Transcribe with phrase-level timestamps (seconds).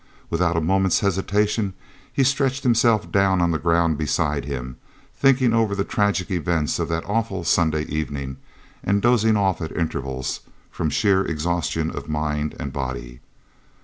[0.31, 1.75] Without a moment's hesitation,
[2.11, 4.77] he stretched himself down on the ground beside him,
[5.15, 8.37] thinking over the tragic events of that awful Sunday evening
[8.83, 10.39] and dozing off at intervals,
[10.71, 13.19] from sheer exhaustion of mind and body.